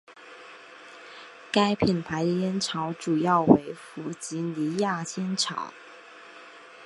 [1.51, 5.71] 该品牌的烟草主要为弗吉尼亚烟草。